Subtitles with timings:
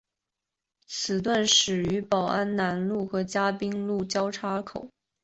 [0.87, 4.89] 此段始于宝安南路与嘉宾路交叉口。